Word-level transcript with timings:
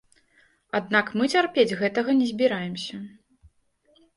Аднак 0.79 1.11
мы 1.21 1.29
цярпець 1.35 1.77
гэтага 1.81 2.17
не 2.23 2.27
збіраемся. 2.33 2.95